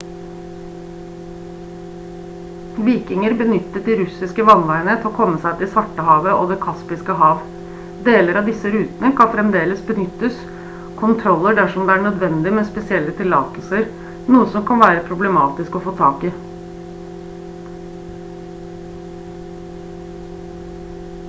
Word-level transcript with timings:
vikinger 2.85 3.33
benyttet 3.41 3.89
de 3.89 3.97
russiske 3.99 4.45
vannveiene 4.47 4.95
til 5.01 5.09
å 5.09 5.17
komme 5.17 5.41
seg 5.43 5.59
til 5.59 5.67
svartehavet 5.73 6.37
og 6.45 6.47
det 6.51 6.57
kaspiske 6.63 7.15
hav 7.19 7.43
deler 8.07 8.39
av 8.41 8.47
disse 8.49 8.71
rutene 8.77 9.11
kan 9.19 9.29
fremdeles 9.35 9.83
benyttes 9.91 10.39
kontroller 11.03 11.59
dersom 11.59 11.85
det 11.89 11.97
er 11.99 12.05
nødvendig 12.07 12.53
med 12.57 12.69
spesielle 12.71 13.13
tillatelser 13.21 13.85
noe 14.37 14.49
som 14.55 14.65
kan 14.71 14.81
være 14.87 15.03
problematisk 15.11 15.77
å 15.81 15.83
få 15.89 15.93
tak 16.05 16.25
i 16.31 16.37